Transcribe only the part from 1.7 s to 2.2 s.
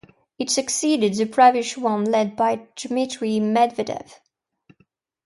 one